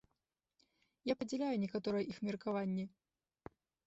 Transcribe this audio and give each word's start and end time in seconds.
Я 1.11 1.15
падзяляю 1.19 1.55
некаторыя 1.65 2.03
іх 2.13 2.17
меркаванні. 2.29 2.85